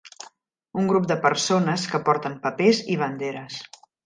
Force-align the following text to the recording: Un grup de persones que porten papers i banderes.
Un 0.83 0.87
grup 0.91 1.05
de 1.11 1.17
persones 1.27 1.85
que 1.93 2.01
porten 2.09 2.39
papers 2.47 2.81
i 2.97 3.01
banderes. 3.05 3.63